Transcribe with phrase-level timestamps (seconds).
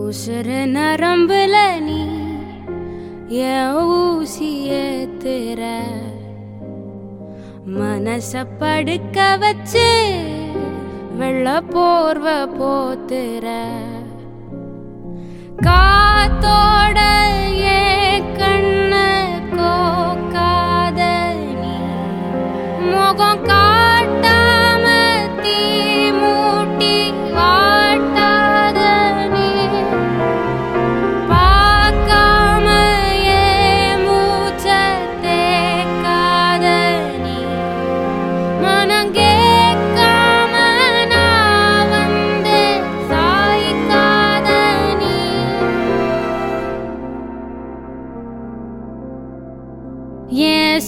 [0.00, 2.02] உசுறு நரம்புல நீ
[3.48, 4.70] என் ஊசிய
[5.22, 5.60] திற.
[7.78, 9.88] மனச படுக்க வச்சு
[11.18, 12.26] வெள்ள போர்வ
[12.58, 13.46] போத்துற.
[15.66, 16.98] காத்தோட
[17.64, 17.82] ஏ
[18.38, 18.94] கண்ண
[19.56, 21.00] கோக்காத
[21.62, 21.76] நீ
[22.90, 23.61] முகம் கா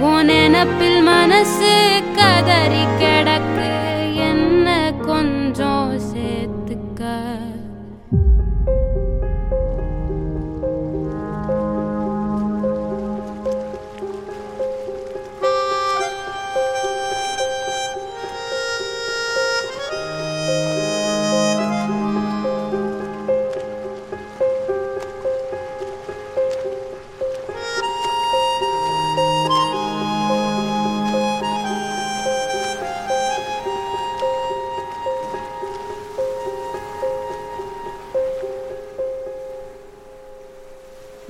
[0.00, 3.68] உன் நினப்பில் மனசு கதறி கிடக்கு.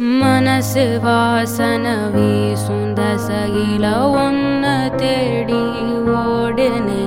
[0.02, 3.84] மனசு வாசன வீசும் தசையில
[4.14, 5.62] ஒன்ன தேடி
[6.06, 7.04] ஓடுனே.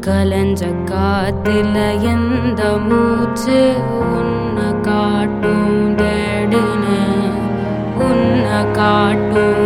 [0.00, 7.02] கலஞ்ச காத்துல எந்த மூச்சு உன்னை காட்டும் தேடுனே.
[7.98, 9.65] உன்னை காட்டும்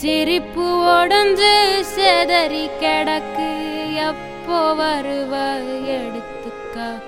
[0.00, 3.48] சிரிப்பு உடஞ்சு செதறி கிடக்கு.
[3.94, 5.32] எப்போ வருவ?
[5.88, 7.02] எடுத்துக்கா.